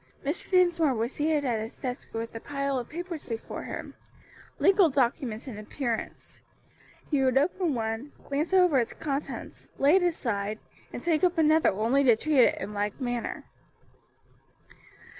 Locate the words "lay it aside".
9.77-10.57